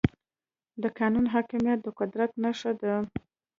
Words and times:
د 0.81 0.83
قانون 0.97 1.25
حاکميت 1.33 1.79
د 1.83 1.87
قدرت 1.99 2.31
نښه 2.43 2.71
ده. 2.81 2.95